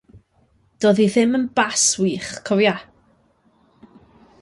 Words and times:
Doedd 0.85 1.01
hi 1.03 1.07
ddim 1.15 1.37
yn 1.39 1.45
bàs 1.61 1.85
wych 1.99 2.31
cofia. 2.51 2.75